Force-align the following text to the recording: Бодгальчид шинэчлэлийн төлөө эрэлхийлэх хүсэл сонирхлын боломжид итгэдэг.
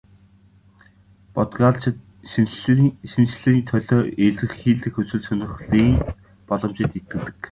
Бодгальчид 1.33 1.97
шинэчлэлийн 3.13 3.67
төлөө 3.69 4.01
эрэлхийлэх 4.25 4.93
хүсэл 4.95 5.23
сонирхлын 5.25 5.87
боломжид 6.49 6.91
итгэдэг. 6.99 7.39